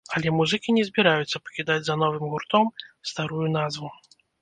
[0.17, 2.75] Але музыкі не збіраюцца пакідаць за новым гуртом
[3.13, 3.97] старую назву.